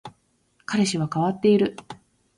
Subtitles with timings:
[0.65, 1.75] 彼氏は変わっている